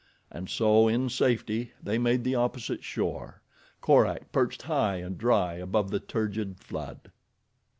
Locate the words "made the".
1.99-2.33